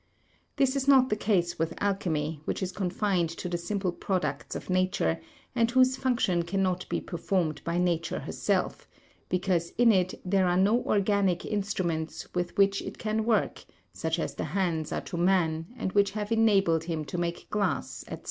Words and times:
This 0.55 0.75
is 0.75 0.87
not 0.87 1.09
the 1.09 1.15
case 1.15 1.59
with 1.59 1.75
alchemy, 1.79 2.41
which 2.45 2.63
is 2.63 2.71
confined 2.71 3.29
to 3.37 3.47
the 3.47 3.55
simple 3.59 3.91
products 3.91 4.55
of 4.55 4.67
nature, 4.67 5.21
and 5.53 5.69
whose 5.69 5.95
function 5.95 6.41
cannot 6.41 6.89
be 6.89 6.99
performed 6.99 7.61
by 7.63 7.77
nature 7.77 8.17
herself, 8.19 8.87
because 9.29 9.69
in 9.77 9.91
it 9.91 10.15
there 10.25 10.47
are 10.47 10.57
no 10.57 10.81
organic 10.85 11.45
instruments 11.45 12.27
with 12.33 12.57
which 12.57 12.81
it 12.81 12.97
can 12.97 13.25
work, 13.25 13.63
such 13.93 14.17
as 14.17 14.33
the 14.33 14.45
hands 14.45 14.91
are 14.91 15.01
to 15.01 15.17
man 15.17 15.67
and 15.77 15.91
which 15.91 16.09
have 16.13 16.31
enabled 16.31 16.85
him 16.85 17.05
to 17.05 17.19
make 17.19 17.47
glass, 17.51 18.03
&c. 18.09 18.17